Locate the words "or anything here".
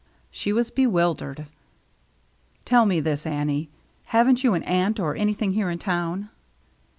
4.99-5.69